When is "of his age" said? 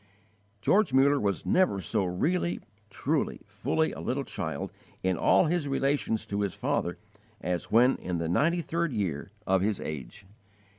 9.45-10.25